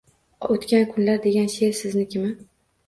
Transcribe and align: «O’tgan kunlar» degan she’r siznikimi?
«O’tgan 0.53 0.87
kunlar» 0.95 1.21
degan 1.27 1.55
she’r 1.59 1.79
siznikimi? 1.85 2.35